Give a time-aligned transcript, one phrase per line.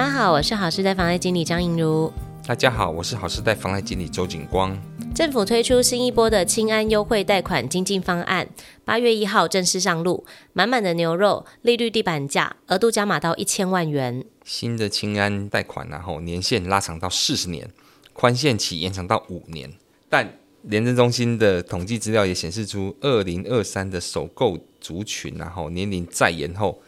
[0.00, 2.10] 大家好，我是好事贷房贷经理张映如。
[2.46, 4.74] 大家好，我是好事贷房贷经理周景光。
[5.14, 8.48] 政府推出新一波的清安优惠贷款经济方案，
[8.82, 10.24] 八月一号正式上路，
[10.54, 14.24] 满满的牛肉，利率地板价，额度加码到一千万元。
[14.42, 17.68] 新的清安贷款然后年限拉长到四十年，
[18.14, 19.70] 宽限期延长到五年。
[20.08, 26.80] 但廉政中心的统计资料也显示出，二零二三的首购族群然后年龄再延后，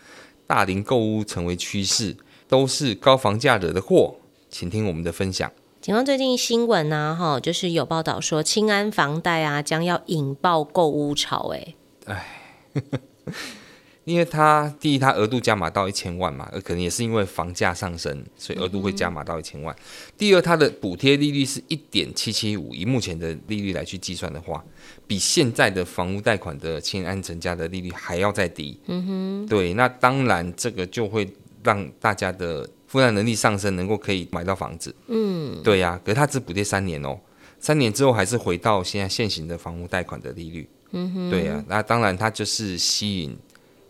[0.47, 2.17] 大龄购屋成为趋势，
[2.53, 4.17] 都是高房价惹的祸。
[4.51, 5.51] 请听我们的分享。
[5.81, 12.27] 警方最近新闻呢，哈，就是有报道说，清安房贷啊将要引爆购屋潮，哎，哎，
[14.05, 19.75] 因为它第一，它额度加码到一千万嘛，可能也是因为房价上升，所以额度会加码到一千万。
[19.75, 19.83] 嗯、
[20.19, 24.63] 第二，它的补贴利率是一点七七五，以目前的利率来去计算的话，
[25.07, 28.79] 比现在的房屋贷款的清安成家的利率还要再低。
[28.89, 31.27] 嗯哼，对，那当然这个就会
[31.63, 32.69] 让大家的。
[32.93, 34.95] 负担能力上升，能够可以买到房子。
[35.07, 37.19] 嗯，对呀、啊，可是它只补贴三年哦，
[37.59, 40.69] 三年之后还是回到现在现行的房屋贷款的利率。
[40.91, 43.35] 嗯哼，对呀、啊，那当然它就是吸引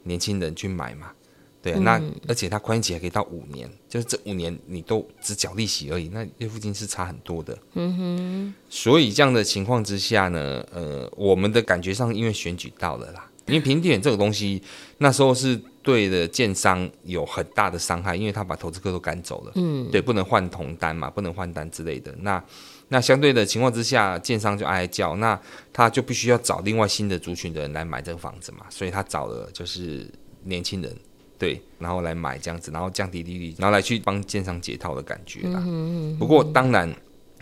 [0.04, 1.10] 年轻人去买嘛。
[1.60, 7.58] 对啊，嗯、那而且它宽限期还可以到五年，就是这五年你都只缴利息而已，那月付金是差很多的。
[7.74, 14.62] 嗯哼，所以这样的情况之下呢，呃，我们的感觉上因为选举到了啦，因为平地这个东西
[14.98, 15.60] 那时候是。
[15.82, 19.52] 对的，建商有很大的伤害，因为他把投资客都赶走了。
[19.56, 22.14] 嗯，对，不能换同单嘛，不能换单之类的。
[22.20, 22.42] 那
[22.88, 25.38] 那相对的情况之下，建商就哀哀叫，那
[25.72, 30.06] 他就必须要找另外新的族群的人来买这个房子嘛，所以他找了就是
[30.44, 30.96] 年轻人，
[31.36, 35.60] 对，然后来买这样子，然后降低利率，然后来去帮建商解套的感觉啦。
[35.60, 36.18] 嗯嗯嗯。
[36.18, 36.94] 不过当然，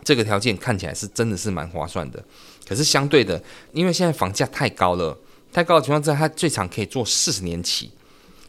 [0.02, 2.24] 这个条件看起来是真的是蛮划算的，
[2.66, 5.14] 可是相对的，因为现在房价太高了，
[5.52, 7.90] 太高的情况之下，它最长可以做四十年期。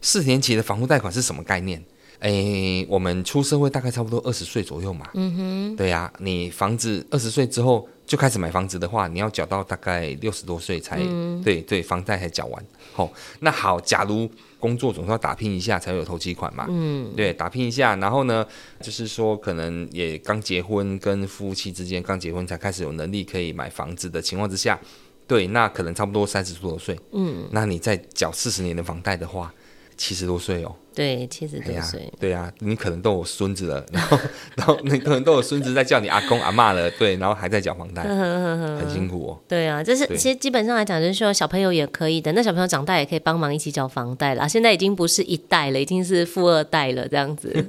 [0.02, 1.82] 四年期的房屋贷款是什么概念？
[2.18, 5.08] 诶，我们出社会大概差不多二十岁左右嘛。
[5.14, 5.76] 嗯哼。
[5.76, 12.64] 对呀、啊，你房子二十岁之后就开始买房子的话，你要缴到大概六十多岁才、嗯、对对，房贷才缴完。
[12.92, 13.10] 好、哦，
[13.40, 14.30] 那好，假如
[14.60, 16.66] 工作总是要打拼一下才有头期款嘛。
[16.68, 17.12] 嗯。
[17.16, 18.46] 对，打拼一下，然后呢，
[18.80, 24.78] 就是说可能也刚结婚，跟夫妻之间刚结婚才开始有能力可以买房子的情况之下，
[25.26, 26.96] 对，那可能差不多三十多岁。
[27.10, 27.48] 嗯。
[27.50, 29.52] 那你再缴四十年的房贷的话。
[30.02, 34.18] 七十多岁哦，对，七十多岁，对呀、啊，你可能都有孙子了， 然后，
[34.56, 38.02] 然后你可能都有孙子在叫你阿公阿嬷了，对，然后还在缴房贷，
[38.78, 39.40] 很辛苦哦。
[39.48, 44.48] 对啊，这是其实基本上来讲，就是说小朋友也可以的，那小朋友长大也可以帮忙一起缴房贷了。
[44.48, 47.64] 现在已经不是一代了，已经是富二代了，这样子。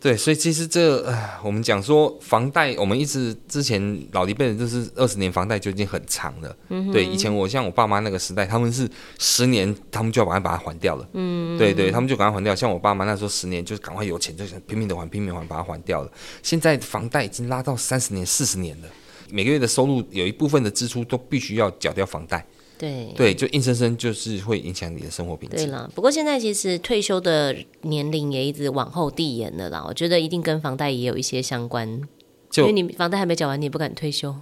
[0.00, 1.04] 对，所以其实这
[1.42, 6.56] 我们讲说房贷，我们一直之前老一辈人就是二十年房贷就已经很长了。
[6.68, 8.88] 嗯，对，以前我像我爸妈那个时代，他们是
[9.18, 11.08] 十年，他们就要把它把它还掉了。
[11.14, 12.54] 嗯，对对，他们就赶快还掉。
[12.54, 16.10] 像我爸妈那时候十年，就是赶快有钱就想拼命的还，拼命还，把它还掉了。
[16.42, 18.88] 现在房贷已经拉到三十年、四十年了，
[19.30, 22.46] 每个月的收入有一部分的支出都必须要缴掉房贷。
[22.78, 25.56] 对对，就硬生生就是会影响你的生活品质。
[25.56, 29.82] 对了，不过现在其实退休的年龄也一直往后递延了啦。
[29.88, 32.02] 我觉得一定跟房贷也有一些相关，
[32.50, 34.34] 就因为你房贷还没缴完，你也不敢退休。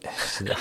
[0.16, 0.60] 是啊，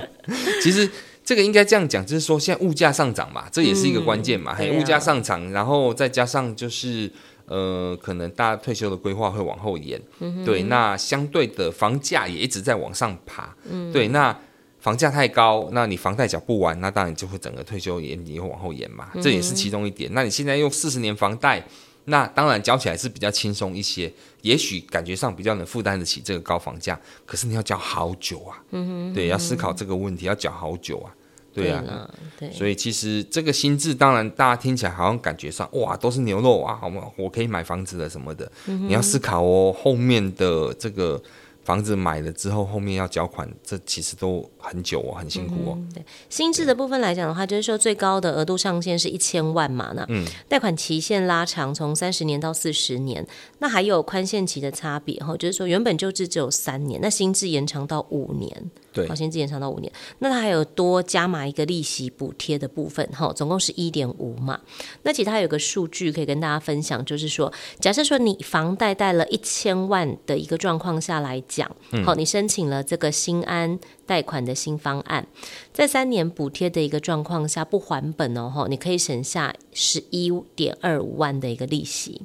[0.62, 0.90] 其实
[1.24, 4.54] 这个应该这样讲，就是说现在物价上涨嘛，这也是一个关键嘛。
[4.54, 7.10] 还有、嗯、物价上涨，然后再加上就是
[7.46, 10.00] 呃，可能大家退休的规划会往后延。
[10.20, 13.54] 嗯、对，那相对的房价也一直在往上爬。
[13.70, 14.36] 嗯，对，那。
[14.82, 20.10] 房价太高，那你房贷缴不完，那当然就会整个退休延也会往后延嘛，这也是其中一点。
[20.10, 21.64] 嗯、那你现在用四十年房贷，
[22.04, 31.14] 那当然交起来是比较轻松一些，也许感觉上比较能负担得起这个高房价，可是你要交好久啊，嗯哼，对，要思考这个问题，要缴好久啊，
[31.54, 37.02] 对啊，对，所以其实这个心智，当然大家听起来好像感觉上哇都是牛肉啊，好吗？
[37.16, 41.22] 我可以买房子了什么的，嗯、你要思考哦，后面的这个。
[41.64, 45.74] 房子买了之后，后面要缴款，这其实都很久哦，很辛苦哦。
[45.76, 50.06] 嗯、对，新制的部分来讲的话，就是说最高的额度上限是一千万嘛，那
[50.48, 53.26] 贷款期限拉长，从三十年到四十年，
[53.60, 58.70] 那还有宽限期的差别哈，就是说原本旧制只有三年，那新制延长到五年。
[58.92, 64.60] 对，保险期延长到五年，那它还有多加码一个利息补贴的部分，哈，总共是一点五嘛。
[65.02, 71.68] 那其他有个数据可以跟大家分享，就是说，假设说你房贷贷了一千万的一个状况下来讲，
[72.04, 75.26] 好、嗯，你申请了这个新安贷款的新方案，
[75.72, 82.22] 在三年补贴的一个状况下不还本哦，哈，你可以省下十一点二五万的一个利息。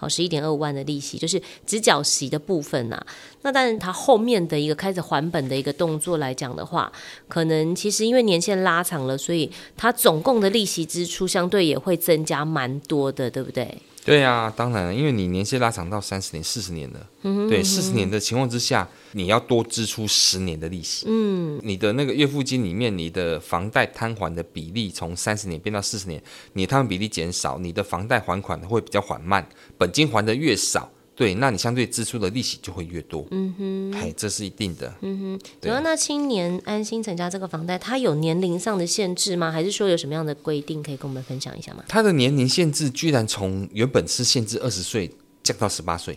[0.00, 3.06] 好，十一点二五万的利息就是直角息的部分呐、啊。
[3.42, 6.92] 那但是它后面的一个开始还本的一个动作来讲的话，
[7.26, 13.76] 可能其实因为年限拉长了，所以它总共的利息支出相对也会增加蛮多的，对不对？
[14.08, 17.06] 对啊，当然了，因为你年限拉长到三十年、四十年了，
[17.48, 21.06] 对，四十年的情况之下，你要多支出十年的利息。
[21.08, 26.22] 嗯，你的那个月付金里面，你的房贷摊还的比例从三十年变到四十年，
[26.54, 29.46] 你摊还比例减少，你的房贷还款会比较缓慢，
[29.76, 30.90] 本金还的越少。
[31.18, 33.26] 对，那你相对支出的利息就会越多。
[33.32, 34.94] 嗯哼，哎，这是一定的。
[35.00, 35.72] 嗯哼，对。
[35.82, 39.50] 那青年安心成家这个房贷，它有年龄上的限制吗？
[39.50, 41.82] 还是说有什么样的规定可以跟我们分享一下吗？
[41.88, 45.10] 它的年龄限制居然从原本是限制二十岁
[45.42, 46.16] 降到十八岁。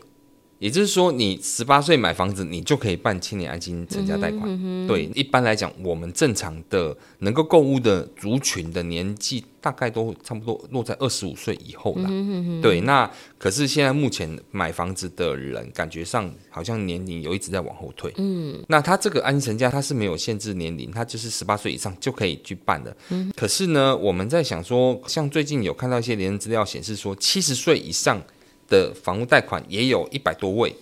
[0.61, 4.43] 也就是说，你十八岁买房子，你就可以办青年安心成家贷款。
[4.47, 12.05] 嗯嗯、对，一般来讲，我们正常的能够购物的族群的年纪，大概都差不多落在二十五岁以后啦。
[12.09, 13.09] 嗯嗯、对，那
[13.39, 18.13] 可是现在目前买房子的人，感觉上好像年龄有一直在往后退。
[18.17, 22.95] 嗯，那他这个安心成家，他是没有限制年龄，他就是十八岁以上就可以去办的。
[23.09, 28.21] 嗯，可是呢，我们在想说，像最近有看到一些联人资料显示说，七十岁以上。
[28.71, 30.73] 的房屋贷款也有一百多位，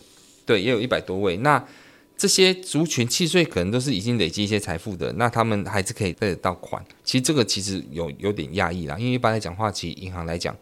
[0.45, 1.35] 对，也有一百多位。
[1.37, 1.61] 那
[2.15, 6.85] 这些族群契税可能都是已经累积一些财富的，那他们还是可以贷得到款。
[7.03, 10.55] 其实这个其实有有点压抑啦，因为一般来讲话，其实银行来讲，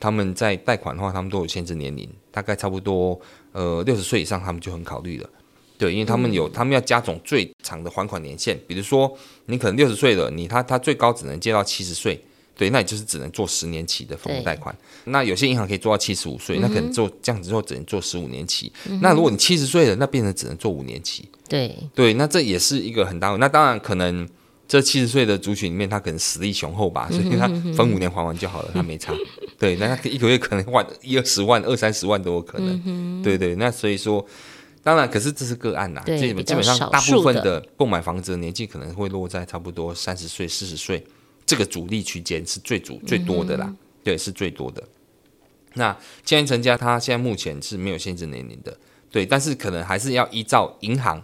[0.00, 3.20] 他们在贷款的话，他们都有限制年龄，大概差不多
[3.52, 5.28] 呃六十岁以上，他们就很考虑了。
[5.76, 9.14] 对，因为他们有他们要加总最长的还款年限，比如说
[9.46, 12.22] 你可能六十岁了，你他他最高只能借到七十岁。
[12.60, 14.76] 对，那你就是只能做十年期的房屋贷款。
[15.04, 18.70] 那有些银行可以做到七十五岁，那可能做这样子之后只能做十五年期。
[18.86, 21.26] 嗯、那如果你七十岁了，那变成只能做五年期。
[21.48, 23.30] 对对，那这也是一个很大。
[23.36, 24.28] 那当然可能
[24.68, 29.14] 这七十岁的族群里面，他可能实力雄厚吧，所以他分五年还完就好了，他没差。
[29.58, 32.78] 对，那他一个月可能换一二十万、二三十万都有可能。
[32.84, 34.22] 嗯、对对，那所以说，
[34.82, 36.02] 当然，可是这是个案呐。
[36.04, 41.02] 对，基本上大部分的购买房子的年纪可能会落在差不多三十岁、四十岁。
[41.50, 44.86] 这个主力区间是最主最多的啦，嗯、对，是最多的。
[45.74, 48.78] 那建议成家，他现在目前是没有限制年龄的，
[49.10, 51.20] 对，但是可能还是要依照银行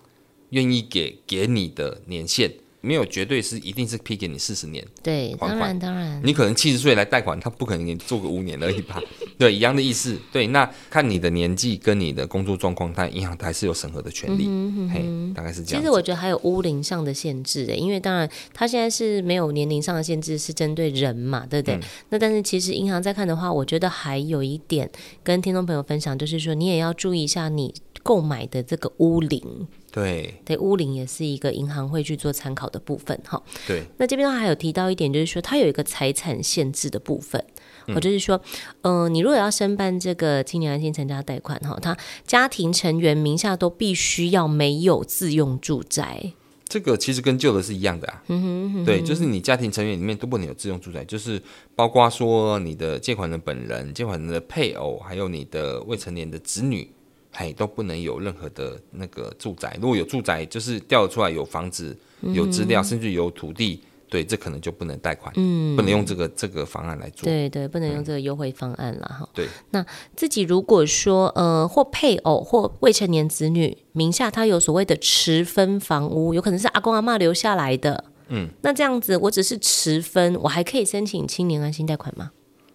[0.51, 2.53] 愿意给给你的年限。
[2.81, 9.01] 没有绝对是一定是批给你四十年，对，当然当然，你可能七十岁来贷款，他不可能给你做个五年而已吧？
[9.39, 10.19] 对，一样的意思。
[10.33, 14.47] 对，那看你的年纪跟你的工作状况，他银行还是有审核的权利。
[14.47, 15.83] 嗯哼嗯哼嘿，大概是这样。
[15.83, 21.75] 其实我觉得还有屋龄上的限制诶，因为当然他现在是没有年龄上的限制，是针对人嘛，对不对？
[21.77, 21.81] 嗯、
[22.11, 24.91] 那但是其实银行在看的话，我觉得还有一点
[25.23, 29.67] 跟听众朋友分享，就是说你也要注意一下你购买的这个屋龄。
[29.93, 33.43] 对，对，屋龄也是一个银行会去做参考的部分哈。
[33.67, 37.43] 对，那这边还有提到一点，就是说它有一个财产限制的部分，
[37.87, 38.41] 或、嗯、就是说，
[38.83, 41.97] 嗯、呃，你如果要申办这个青年安心成家贷款哈，他
[42.27, 46.33] 家庭成员名下都必须要没有自用住宅。
[46.69, 48.23] 这个其实跟旧的是一样的啊。
[48.29, 51.41] 嗯哼，嗯哼，对，就是你家庭成员里面都不能有自用住宅，就是
[51.75, 56.91] 包括说你的借款人本人、借款人的配偶，还有你的未成年的子女。
[57.39, 59.77] 哎，都不能有任何的那个住宅。
[59.79, 61.95] 如果有住宅，就是调出来有房子、
[62.33, 67.25] 有资料，嗯、甚至有土地，对，这可能就不能贷款，嗯，不能用这个这个方案来做。
[67.25, 69.29] 对对，不能用这个优惠方案了哈。
[69.35, 82.31] 对，那自己如果说呃，或配偶或未成年子女名下他有所谓的持分房屋，有可能是阿公阿妈留下来的，嗯，那这样子我只是持分，我还可以申请青年安心贷款吗？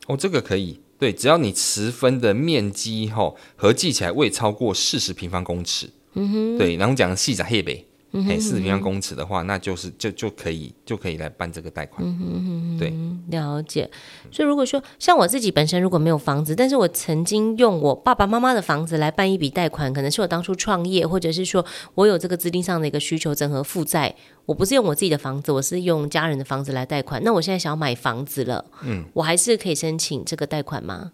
[0.08, 0.80] 哦，这个可以。
[1.00, 13.90] 对，只要你持分的面积哈合计起来未超过四十平方公尺，嗯哼，对，然后讲细仔黑北，哎，四十平方公尺的话，那就是就就可以就可以来办这个贷款，嗯哼嗯哼，对，了解。
[14.30, 21.66] 所以如果说像我自己本身如果没有房子，但是我曾经用我爸爸妈妈的房子来办一笔贷款，可能是我当初创业，或者是说
[21.96, 24.16] 我有这个资金上的一个需求，整合负债。
[24.46, 27.22] 我不是用我自己的房子，我是用家人的房子来贷款。
[27.24, 31.14] 那我现在想要买房子了，嗯，我还是可以申请这个贷款吗？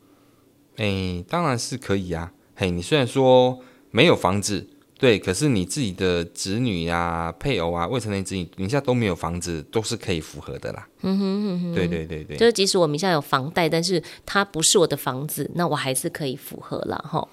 [0.78, 2.32] 哎、欸，当然是可以啊。
[2.56, 3.60] 嘿，你虽然说
[3.92, 4.68] 没有房子，
[5.00, 10.88] 对，可是你自己的子女啊、配偶啊、未成年子女名下都没有房子，都是可以符合的啦。
[11.02, 17.28] 嗯哼哼哼，对对对对，就是即使我名下有房贷，但是它不是我的房子，那我还是可以符合了哈。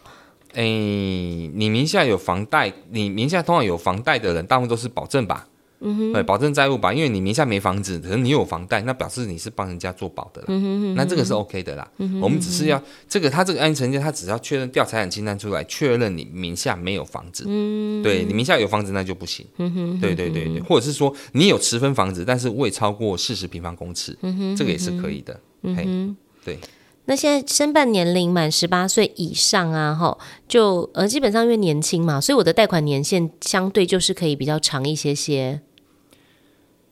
[0.52, 5.48] 哎、欸，你名下有房贷，你名下通常有房贷的人，大部分都是保证吧？
[5.84, 10.46] 嗯哼，对，保证债务吧，因为你名下没房子，可是你有房贷，那表示你是帮人家做保的啦。
[10.48, 11.86] 嗯哼嗯哼，那这个是 OK 的啦。
[11.98, 17.44] 嗯哼嗯哼，我们只是要这个，他这个案件成家，他只要确认调财产清单出来，确认你名下没有房子。
[17.46, 19.46] 嗯哼，对，你名下有房子那就不行。
[19.58, 24.16] 嗯哼，嗯哼，对对对对，或者是说你有持分房子，但是未超过四十平方公尺。
[24.22, 25.38] 嗯哼，嗯哼，这个也是可以的。
[25.62, 26.58] 嗯哼，对。
[27.06, 30.16] 那现在申办年龄满十八岁以上啊，哈，
[30.48, 35.60] 就呃基本上因为年轻嘛，所以我的贷款年限相对就是可以比较长一些些。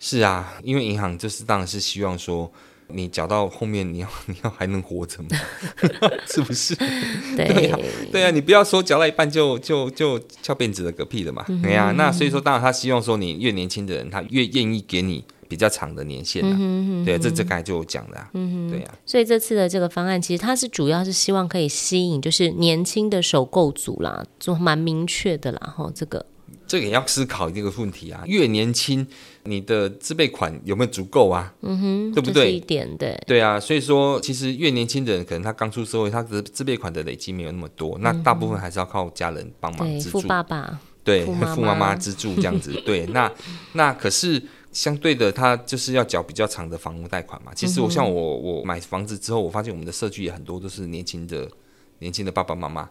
[0.04, 2.50] 是啊，因为银行就是当然是希望说，
[2.88, 5.28] 你缴到后面，你要 你要还能活着吗？
[6.26, 6.74] 是不是？
[7.36, 7.78] 对啊，
[8.10, 11.44] 对啊，你不要说缴到一半就就就翘辫子的嗝屁了嘛。
[11.62, 18.28] 对呀、啊，那所以说，当然他希望说你越年轻的人，他越愿意给你比较长的年限、啊嗯、对、啊，这这刚才就有讲的、啊。
[18.34, 18.98] 嗯对呀、啊。
[19.06, 25.72] 所以这次的这个方案，其实它是主要是希望可以吸引，就是年轻的首购族啦，就蛮明确的啦。
[25.76, 26.26] 哈，这个。
[26.64, 29.06] 这个也要思考这个问题啊，越年轻，
[29.44, 31.52] 你的自备款有没有足够啊？
[31.62, 32.52] 嗯哼，对不对？
[32.52, 33.18] 一点对。
[33.26, 40.20] 对啊，所以说其实越年轻的人，可能他刚出社会，他的自备款的累积没有那么多，嗯、那大部分还是要靠家人帮忙资助。
[40.20, 42.72] 富爸爸，对，富妈妈资助这样子。
[42.86, 43.30] 对，那
[43.72, 47.52] 那可是相对的，他就是要缴比较长的房屋贷款嘛。
[47.54, 51.48] 其实我像我我买房子之后，我发现我们的社区也很多都是年轻的
[51.98, 52.88] 年轻的爸爸妈妈。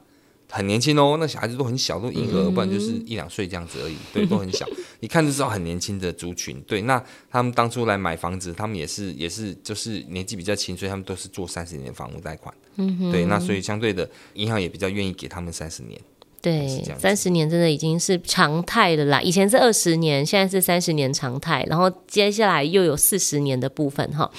[0.51, 4.67] 很年轻哦，那小孩子都很小，都婴儿，嗯、不然就是一两岁这样子而已，对，都很小，
[4.99, 6.61] 一看就知道很年轻的族群。
[6.67, 12.53] 对，那他们当初来买房子，他们也是也是就是年纪比较轻，所以他们都是做三十年的房屋贷款。
[12.75, 15.99] 嗯哼，对，那所以相对的银行也比较愿意给他们三十年。
[16.41, 19.21] 对，三十年真的已经是常态了啦。
[19.21, 21.63] 以前是二十年，现在是三十年常态。
[21.69, 24.29] 然后接下来又有四十年的部分哈。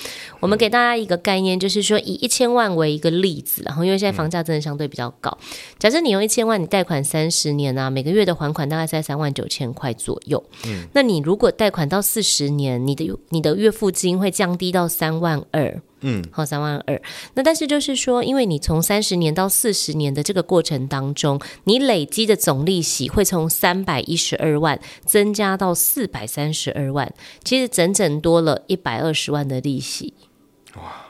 [0.40, 5.38] 我们给大家一个概念，就是说以一千万为一个例子，然后因为现在房价真的相对比较高。
[5.78, 10.42] 假设你用一千万，你贷款三十年啊，每个月的还款大概在三万九千块左右。
[10.66, 15.80] 嗯，那你如果贷款到四十年，你的你的月付金会降低到三万二。
[16.02, 17.00] 嗯，好，三万二。
[17.34, 30.14] 那但是就是说，因为你从三十年到四十年的这个过程当中，你累积的总利息会从三百一十二万增加到四百三十二万，其实整整多了一百二十万的利息。
[30.76, 31.01] 哇！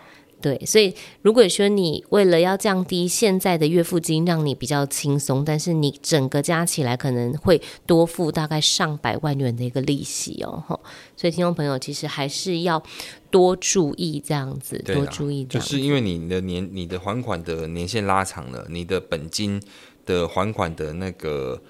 [0.43, 10.81] 对，所以如果说你为了要降低现在的月付金，让你比较轻松，但是你整个加起来可能会多付大概上百万元的一个利息哦。
[11.17, 12.83] 所以听众朋友其实还是要
[13.31, 19.63] 多注意这样子，多注意这样，就是因为你的年你的还款的年限拉长了，你的本金
[20.05, 21.63] 的还款的那个。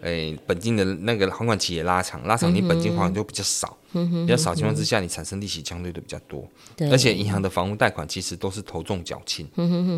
[0.00, 6.48] 哎，本金的那个还款期也拉长，拉长你本金还款就比较少，嗯、比较少情况之下，你产生利息相对的比较多。
[6.76, 9.48] 对而且银行的房屋贷款其实都是头重脚轻，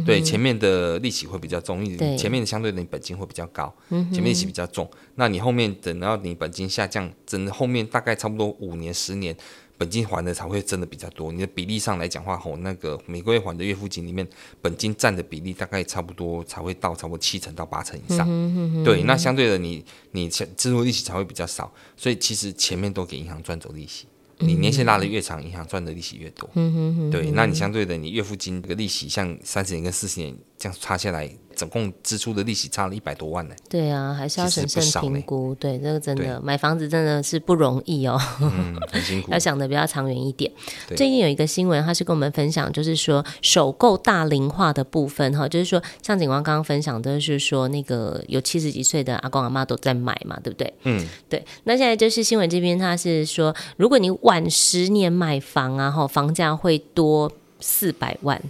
[0.07, 9.37] 对，前面的利息会比较重，因为前面的相对的你本金会比较高，对前面利息比较重，嗯、那你后面等到你本金下降，整后面大概差不多五年十年。
[9.81, 14.29] 本金还的才会真的比较多，你的比例上来讲话，吼，那个每个月还的月付金里面，
[14.61, 18.29] 本金占的比例大概差不多才会到差不多七成到八成以上。
[18.29, 24.05] 嗯、哼哼哼对，那相对的你你支付利息才会比较少，所以其实前面都给银行赚走利息，
[24.41, 26.47] 你年限拉的越长，银行赚的利息越多。
[26.57, 31.29] 嗯、哼哼哼对，那你相对的你月付金这个利息，像三十年跟四十年这样差下来。
[31.57, 33.55] 总共支出的利息差了一百多万呢。
[33.69, 35.55] 对啊，还是要审慎评估。
[35.57, 39.31] 对，这个真的对买房子真的是不容易哦，嗯、很辛苦。
[39.35, 40.51] 要想的比较长远一点。
[40.87, 50.73] 最近有一个新闻，他是跟我们分享，就是说首购大龄化的部分哈，就是说像警官刚刚分享的是说那个有七十几岁的阿公阿妈都在买嘛，对不对？
[50.85, 51.45] 嗯，对。
[51.65, 58.41] 那现在就是新闻这边他是说，如果你晚十年买房啊，哈，房价会多四百万。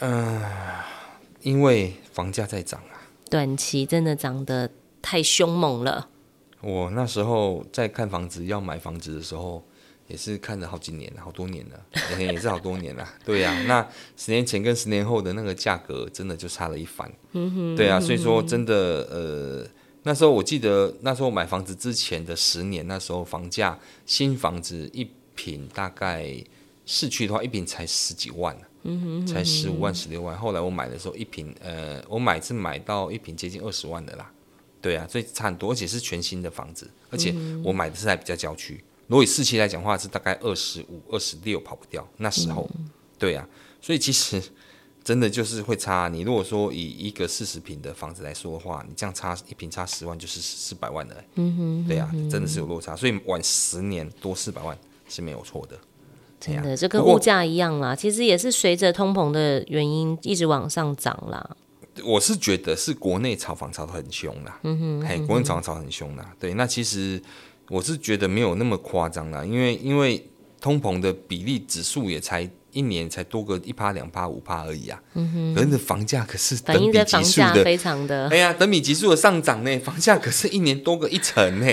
[0.00, 0.84] 嗯、呃，
[1.48, 1.94] 因为。
[2.18, 2.98] 房价在涨啊，
[3.30, 4.68] 短期真的涨得
[5.00, 6.08] 太凶猛了。
[6.60, 9.62] 我那时候在看房子，要买房子的时候，
[10.08, 11.80] 也是看了好几年，好多年了，
[12.18, 13.08] 也是好多年了。
[13.24, 17.08] 对呀、啊，那十年前跟十年后的那个价格，真的就差了一番。
[17.76, 18.74] 对啊，所以说真的，
[19.08, 19.64] 呃，
[20.02, 26.34] 那时候我记得那时候买房子之前的十年，那时候房价新房子一平大概
[26.84, 28.58] 市区的话，一平才十几万。
[29.26, 34.30] 才十五万十六万，后来我买的时候一瓶，呃，我买是买到一瓶接近二十万的啦，
[34.80, 42.68] 对啊，所以差很多，而且是全新的房子，而且我买的是在比较郊区，如果以市区来讲的话是大概二十五、二十六跑不掉，那时候，
[43.18, 43.48] 对啊，
[43.80, 44.42] 所以其实
[45.02, 46.08] 真的就是会差。
[46.08, 54.76] 你如果说以一个四十平的房子来说的话，你这样差一平差十万就是四百万的，嗯哼，对啊，真的是有落差，所以晚十年多四百万
[55.08, 55.78] 是没有错的。
[56.40, 61.56] 真的，这跟物价一样啦，其实也是随着通膨的原因一直往上涨啦。
[62.04, 66.32] 我是觉得是国内炒房炒得很凶啦，嗯哼，嘿，国内炒房炒得很凶啦。
[66.38, 67.20] 对，那其实
[67.68, 70.24] 我是觉得没有那么夸张啦，因为因为
[70.60, 81.66] 通膨的比例指数也才一年才多个一趴两趴五趴而已啊，嗯哼，可是房价可是等比级数的非常的，哎呀，等比级数的上涨呢，房价可是一年多个一成呢，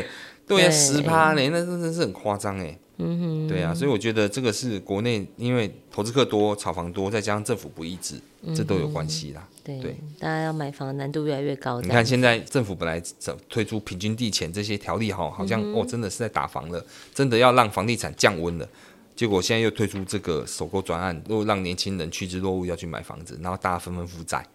[0.48, 2.80] 对呀，十趴呢，那真的是很夸张哎。
[2.98, 8.16] 嗯哼，对啊，所以我觉得这个是国内因为投资客多、炒房多，再加上政府不一致，
[8.56, 9.46] 这都有关系啦。
[9.64, 11.82] 对，对大家要买房难度越来越高。
[11.82, 13.02] 你看现在政府本来
[13.50, 18.70] 推出平均地权这些条例，哈，好像哦，真的是在打房了，真的要让房地产降温了。
[19.14, 24.46] 结果现在又推出这个首购专案，又让年轻人趋之若鹜要去买房子，然后大家纷纷负债，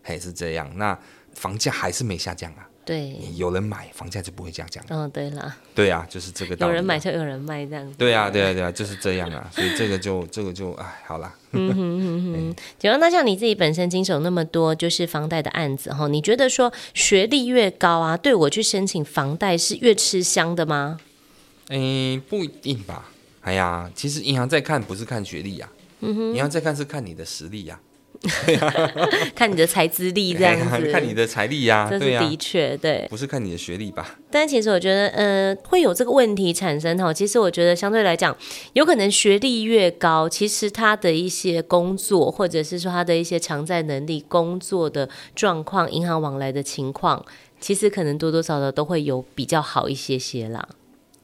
[0.00, 0.98] 还是这样，那
[1.34, 2.69] 房价还是没下降啊。
[2.90, 4.84] 对，有人买，房价就不会下降。
[4.88, 5.56] 嗯、哦，对了。
[5.76, 6.70] 对啊，就是这个道理。
[6.70, 7.94] 有人买就有人卖，这样子。
[7.96, 9.48] 对啊，对啊，对啊， 就是这样啊。
[9.52, 11.32] 所以这个就这个就哎，好啦。
[11.52, 12.56] 嗯哼哼哼。
[12.80, 20.98] 请问，那像你自己本身经手那么多就是房贷的案子哈，你觉得说学历越高啊，对我去申请房贷是越吃香的吗？
[21.68, 23.08] 哎，不一定吧。
[23.42, 27.78] 哎呀，其实银行在看不是看学历呀、啊，银、嗯、行在看是看你的实力呀，
[29.34, 34.18] 看你的财资力这样 子，看你的财力呀，这是的确对，不是看你的学历吧？
[34.30, 37.12] 但其实我觉得，呃，会有这个问题产生哈。
[37.12, 38.36] 其实我觉得相对来讲，
[38.74, 47.24] 有可能学历越高，其实他的一些工作，或者是说他的一些偿债能力、工作的状况、银行往来的情况，
[47.58, 50.68] 其实可能多多少少都会有比较好一些些啦。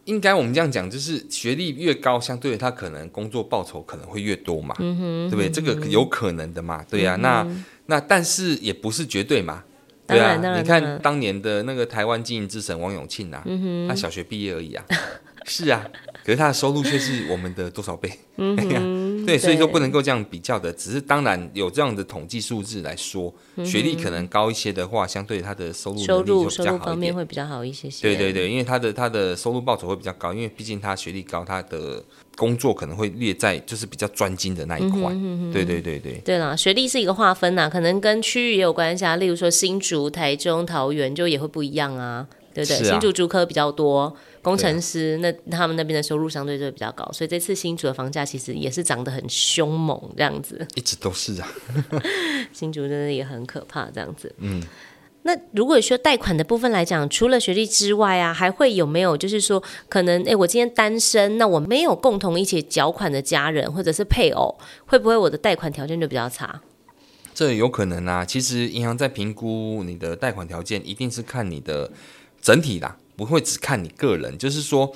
[0.07, 5.51] 应该我们这样讲，就是学历越高，相对他可能工作报酬可能会越多嘛，嗯，对不对？
[5.51, 7.47] 这个有可能的嘛，对呀、那
[7.87, 9.63] 那但是也不是绝对嘛，
[10.07, 10.37] 对啊。
[10.57, 14.85] 你看当年的那个台湾经营之神王永庆啊，嗯、他小学毕业而已啊，
[15.47, 15.87] 是啊。
[16.25, 18.11] 可是他的收入却是我们的多少倍？
[19.27, 20.73] 对，所以说不能够这样比较的。
[20.73, 25.99] 只是当然有这样的统计数字来说，嗯、学历可能高一些的话，相对他的收入。
[25.99, 28.03] 收入，收入方面会比较好一些些。
[28.03, 32.03] 对对对，因为他的他的收入报酬会比较高，因为毕竟他学历高，他的
[32.37, 35.11] 工作可能会列在就是比较专精的那一块。
[35.13, 36.15] 嗯、对对对对。
[36.25, 39.17] 对啦，学历是一个划分呐，可能跟区域也有关系啊。
[39.17, 42.77] 例如说新竹、台中、桃园就也会不一样啊，对不对？
[42.79, 44.17] 啊、新竹竹科比较多。
[44.47, 50.65] 工程师那他们那边的收入相对就会比较高，所以这次新竹的房价其实也是涨得很凶猛，这样子。
[50.77, 51.49] 一直都是啊，
[52.55, 54.33] 新竹真的也很可怕，这样子。
[54.39, 54.63] 嗯，
[55.25, 66.61] 那如果说贷款的部分来讲，除了学历之外啊，还会有没有就是说可能哎，我今天单身，那我没有共同一起缴款的家人或者是配偶，会不会我的贷款条件就比较差？
[67.35, 68.25] 这有可能啊。
[68.25, 71.91] 其实银行在评估你的贷款条件，一定是看你的
[72.41, 72.97] 整体啦。
[73.17, 74.93] 不会只看你个人，就是说，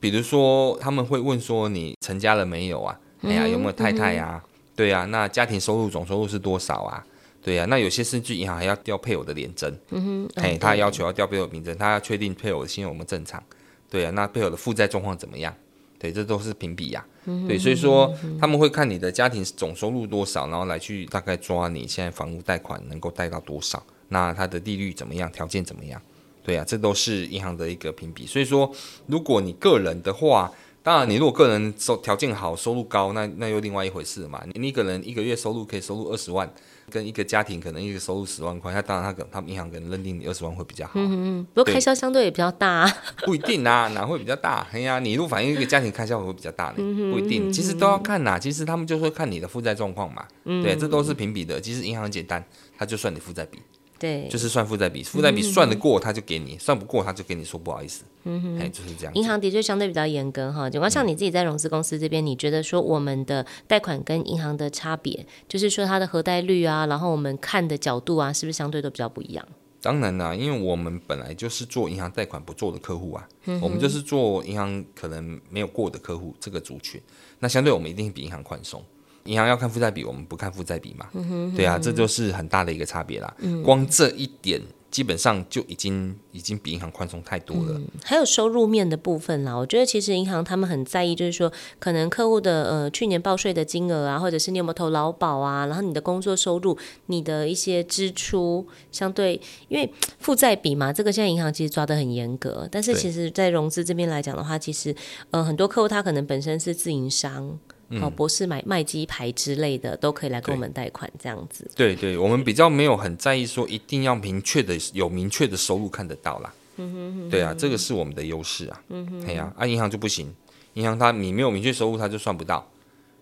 [0.00, 2.98] 比如说他们会问说你成家了没有啊？
[3.22, 4.42] 哎呀，有没有太太啊？
[4.76, 7.04] 对啊，那家庭收入总收入是多少啊？
[7.42, 13.42] 对啊，那有些甚至银行还要调配偶的联征，嗯哼，哎，他要求要调配偶凭证，他要确定配偶的信用有没有正常？
[13.90, 15.54] 对啊，那配偶的负债状况怎么样？
[15.98, 17.04] 对，这都是评比呀。
[17.48, 25.30] 对，所以说他们会看你的家庭总收入多少，然后来去大概抓你现在房屋贷款能够贷到多少，那它的利率怎么样？
[25.32, 26.00] 条件怎么样？
[26.44, 28.26] 对啊，这都是银行的一个评比。
[28.26, 28.70] 所以说，
[29.06, 30.52] 如果你个人的话，
[30.82, 34.42] 当然你如果个人收条件好、收入高，那那又另外一回事嘛。
[34.52, 36.46] 你一个人一个月收入可以收入二十万，
[36.90, 40.92] 跟一个家庭可能一个收入十万块，那当然他可能他们银行可能认定你二十万会比较好。
[40.96, 42.92] 嗯嗯，不过开销相对也比较大啊。
[43.24, 44.66] 不一定啊，哪会比较大？
[44.72, 47.10] 哎呀，你如果反映一个家庭开销会比较大呢？
[47.10, 48.38] 不一定，其实都要看呐。
[48.38, 50.26] 其实他们就会看你的负债状况嘛。
[50.44, 51.58] 对，这都是评比的。
[51.58, 52.44] 其实银行很简单，
[52.76, 53.58] 他就算你负债比。
[54.04, 58.04] 对，就是算负债比，负债比算得过他就给你，嗯、算不过他就跟你说不好意思。
[58.24, 59.14] 嗯哼，哎，就是这样。
[59.14, 60.68] 银行的确相对比较严格哈。
[60.68, 69.46] 就光像你自己在融资公司这边，嗯、你觉得说我们的贷款跟银行的差别，就是说它的核贷率啊，然后我们看的角度啊，是不是相对都比较不一样？
[69.80, 77.00] 当然啦，因为我们本来就是做银行贷款不做的客户啊，嗯、我们就是做银行可能没有过的客户这个族群，
[77.38, 78.84] 那相对我们一定比银行宽松。
[79.24, 81.06] 银行要看负债比，我们不看负债比嘛？
[81.14, 83.34] 嗯哼，对啊，这就是很大的一个差别啦。
[83.38, 84.60] 嗯，光这一点
[84.90, 87.72] 基本上就已经已经比银行宽松太多了。
[87.72, 102.68] 嗯，还有收入面的部分啦，我觉得其实银行他们很在意，就是说可能客户的呃去年报税的金额啊，或者是你有没有投劳保啊，然后你的工作收入、你的一些支出，相对因为负债比嘛，这个现在银行其实抓得很严格。
[102.70, 104.94] 但是其实在融资这边来讲的话，其实
[105.30, 107.58] 呃很多客户他可能本身是自营商。
[108.00, 111.70] 好，博士买卖鸡排之类的都可以来跟我们贷款，这样子。
[111.76, 116.52] 对对，我们比较没有很在意说一定要明确的有明确的收入看得到啦。
[116.76, 117.30] 嗯哼哼哼。
[117.30, 118.82] 对啊，这个是我们的优势啊。
[118.88, 119.24] 嗯哼。
[119.24, 120.34] 对啊，啊，银行就不行，
[120.74, 122.68] 银行它你没有明确收入，它就算不到，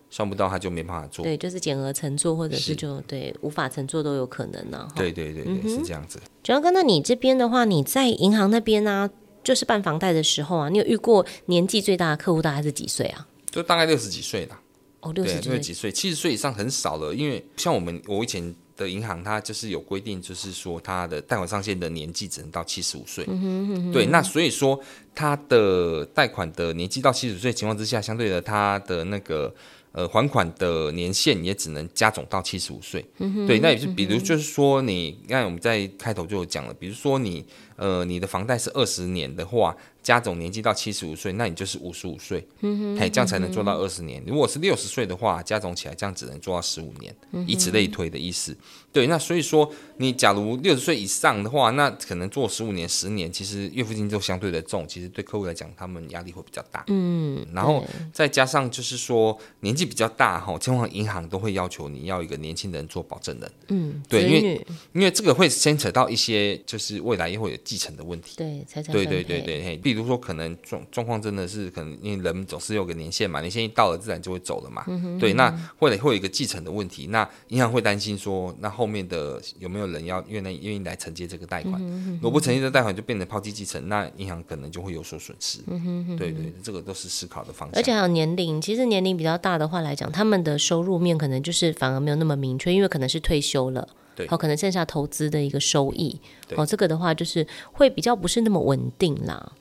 [0.09, 1.23] 算不到它就没办法做。
[1.23, 4.87] 对，就是减额乘坐，或者是就是对无法乘坐都有可能呢、啊。
[4.95, 6.19] 对对对对，嗯、是这样子。
[6.41, 9.09] 主要跟那你这边的话，你在银行那边呢、啊，
[9.43, 13.27] 就是办房贷的时候啊，你有遇过年纪最大的客户大概是几岁啊？
[13.53, 14.59] 就大概六十几岁啦。
[15.01, 15.91] 哦，六十对几岁？
[15.91, 23.23] 七十岁以上很少了，因为像我们我以前的银行，它就是有规定，就是说它的贷款上限的年纪只能到七十五岁。
[23.27, 24.79] 嗯哼嗯哼对，那所以说
[25.13, 29.53] 它的贷款的年纪到七十岁情况之下，相对的它的那个
[29.91, 33.05] 呃还款的年限也只能加总到七十五岁。
[33.17, 39.75] 嗯哼对，那也是比如就是说你，刚才我们在开头就有讲了，比如说你呃你的房贷是二十年的话。
[40.03, 44.21] 加总年纪到七十五岁，那你就是五十五岁，嗯嘿，这样才能做到二十年。
[44.27, 47.15] 如果是六十岁的话，加总起来这样只能做到十五年，
[47.47, 48.55] 以此类推的意思。
[48.91, 56.83] 对，那所以说你假如六十岁以上的话，那可能做十五年、十年，其实月付金就相对的重，其实对客户来讲，他们压力会比较大。
[56.87, 63.51] 嗯，然后再加上就是说年纪比较大哈，通常银行都会要求你要一个年轻人做保证人。
[63.69, 68.35] 嗯，对，因为因为这个会牵扯到一些就是未来也会有继承的问题。
[68.37, 74.83] 对，财产对对对对，嘿，比如说可能状状况真的是可能因为人总是有个年限嘛，年限一到了自然就会走了嘛。
[74.87, 75.19] 嗯哼。
[75.19, 81.81] 对，那会会有一个继承的问题，那银行会担心说那后面的有没有人要愿意愿意来承接这个贷款？
[82.15, 85.59] 如果不承接这贷款，就变成抛弃继承，那银行可能就会有所损失。
[86.17, 87.79] 对对，这个都是思考的方向。
[87.79, 96.19] 而且还有年龄，其实年龄比较大的话来讲，他们的收入面可能就是反而没有那么明确，因为可能是退休了，对，好，可能剩下投资的一个收益，
[96.55, 99.51] 哦，这个的话就是会比较不是那么稳定啦。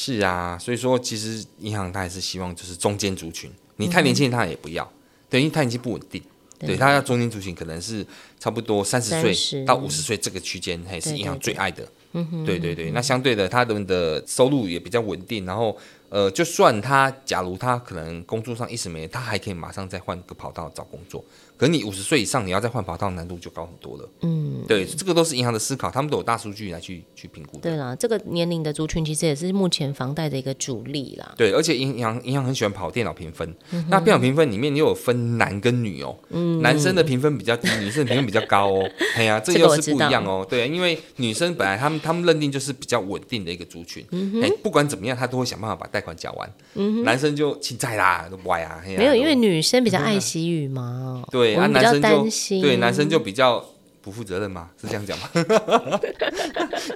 [0.00, 4.88] 是啊，所以说其实银行它还是希望就是中间族群，你太年轻他也不要，
[5.28, 6.22] 对，因为他已经不稳定。
[6.60, 8.06] 对，他要中间族群，可能是
[8.38, 11.82] 差不多三十岁到五十岁这个区间，还是银行最爱的。
[12.12, 15.76] 对对对，对对对，那相对的，他们的收入也比较稳定，然后。
[16.10, 21.24] 呃，就算他，假如他可能工作上一时没，他还可以马上再换个跑道找工作。
[21.56, 24.08] 可是你五十岁以上，你要再换跑道，难度就高很多了。
[24.22, 27.58] 嗯，对，这个都是银行的思考，他们都有大数据来去去评估。
[27.58, 31.34] 对啦，这个年龄的族群其实也是目前房贷的一个主力啦。
[31.36, 36.16] 对，而且银行银行很喜欢跑电脑评分，嗯、那电脑评分里面又有分男跟女哦。
[36.30, 38.88] 嗯，男生的评分比较低， 女生的评分比较高哦。
[39.16, 40.46] 哎呀、啊，这个又是不一样哦。
[40.48, 44.06] 对，因为女生本来他们他们认定就是比较稳定的一个族群。
[44.12, 46.50] 嗯哎，不管怎么样，他都会想办法把贷款缴完。
[46.74, 48.82] 嗯，男生就欠债啦，都歪啊。
[48.86, 51.22] 没有，因为女生比较爱惜羽毛。
[51.30, 52.26] 对，啊，男生就。
[52.60, 53.64] 对，男生就比较
[54.00, 55.28] 不负责任嘛，是这样讲吗？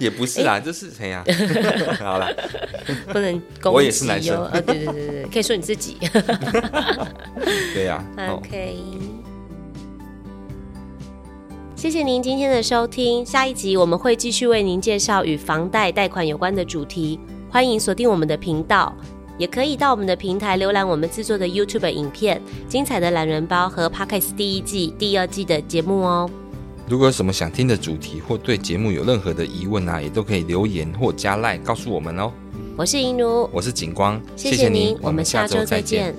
[0.00, 1.24] 也不是啦，这是谁呀？
[2.00, 2.28] 好了，
[3.12, 3.76] 不能攻击。
[3.76, 4.42] 我也是男生。
[4.42, 5.96] 啊，对对对对，可以说你自己。
[7.74, 8.02] 对呀。
[8.30, 8.76] OK，
[11.76, 17.18] 谢谢您今天的收听，下一集我们会继续为您介绍与房贷贷款有关的主题，
[17.52, 18.96] 欢迎锁定我们的频道。
[19.36, 26.30] 也可以到我们的平台浏览我们制作的 YouTube 影片、精彩的懒人包和 Podcast 第一季、第二季的节目哦。
[26.88, 32.32] 如果有什么想听的主题或对节目有任何的疑问啊，也都可以留言或加赖告诉我们哦。
[32.74, 36.14] 我是银奴，我是景光，谢谢您，我们下周再见。